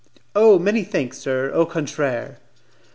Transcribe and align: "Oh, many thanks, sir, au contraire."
"Oh, 0.35 0.57
many 0.57 0.83
thanks, 0.83 1.19
sir, 1.19 1.51
au 1.53 1.63
contraire." 1.67 2.39